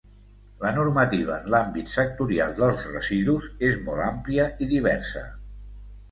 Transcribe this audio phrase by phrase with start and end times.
[0.61, 5.23] La normativa en l'àmbit sectorial dels residus és molt àmplia i diversa.